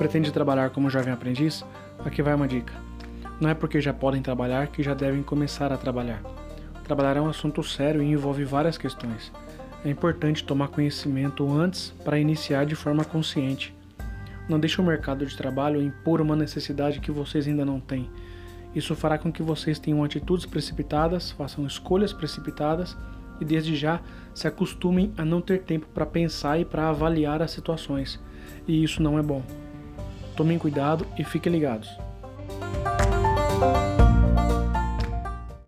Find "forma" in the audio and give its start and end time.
12.74-13.04